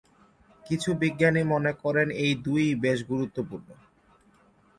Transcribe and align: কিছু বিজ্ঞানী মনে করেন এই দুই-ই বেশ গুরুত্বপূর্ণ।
কিছু 0.63 0.89
বিজ্ঞানী 1.01 1.41
মনে 1.43 1.71
করেন 1.83 2.07
এই 2.23 2.33
দুই-ই 2.45 2.71
বেশ 2.83 2.99
গুরুত্বপূর্ণ। 3.09 3.67